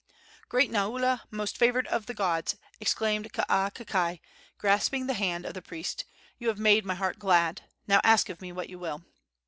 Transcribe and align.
"Great 0.49 0.71
Naula, 0.71 1.21
most 1.29 1.57
favored 1.59 1.85
of 1.85 2.07
the 2.07 2.15
gods!" 2.15 2.55
exclaimed 2.79 3.31
Kaakakai, 3.33 4.19
grasping 4.57 5.05
the 5.05 5.13
hand 5.13 5.45
of 5.45 5.53
the 5.53 5.61
priest. 5.61 6.05
"You 6.39 6.47
have 6.47 6.57
made 6.57 6.85
my 6.85 6.95
heart 6.95 7.19
glad! 7.19 7.65
Now 7.85 8.01
ask 8.03 8.27
of 8.27 8.41
me 8.41 8.51
what 8.51 8.67
you 8.71 8.79
will!" 8.79 9.03